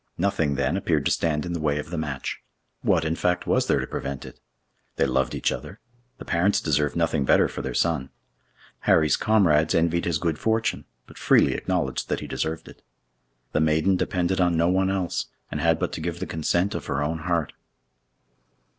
Nothing, 0.17 0.55
then, 0.55 0.77
appeared 0.77 1.05
to 1.05 1.11
stand 1.11 1.45
in 1.45 1.53
the 1.53 1.59
way 1.59 1.77
of 1.77 1.91
the 1.91 1.95
match. 1.99 2.39
What, 2.81 3.05
in 3.05 3.15
fact, 3.15 3.45
was 3.45 3.67
there 3.67 3.79
to 3.79 3.85
prevent 3.85 4.25
it? 4.25 4.39
They 4.95 5.05
loved 5.05 5.35
each 5.35 5.51
other; 5.51 5.79
the 6.17 6.25
parents 6.25 6.59
desired 6.59 6.95
nothing 6.95 7.23
better 7.23 7.47
for 7.47 7.61
their 7.61 7.75
son. 7.75 8.09
Harry's 8.89 9.15
comrades 9.15 9.75
envied 9.75 10.05
his 10.05 10.17
good 10.17 10.39
fortune, 10.39 10.85
but 11.05 11.19
freely 11.19 11.53
acknowledged 11.53 12.09
that 12.09 12.19
he 12.19 12.25
deserved 12.25 12.67
it. 12.67 12.81
The 13.51 13.61
maiden 13.61 13.95
depended 13.95 14.41
on 14.41 14.57
no 14.57 14.69
one 14.69 14.89
else, 14.89 15.27
and 15.51 15.61
had 15.61 15.77
but 15.77 15.91
to 15.91 16.01
give 16.01 16.19
the 16.19 16.25
consent 16.25 16.73
of 16.73 16.87
her 16.87 17.03
own 17.03 17.19
heart. 17.19 17.53